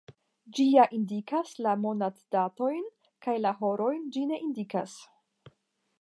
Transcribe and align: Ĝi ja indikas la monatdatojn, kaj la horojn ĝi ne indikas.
Ĝi 0.59 0.63
ja 0.75 0.85
indikas 0.99 1.51
la 1.65 1.73
monatdatojn, 1.83 2.81
kaj 3.27 3.37
la 3.45 3.55
horojn 3.61 4.11
ĝi 4.17 4.25
ne 4.33 4.45
indikas. 4.49 5.01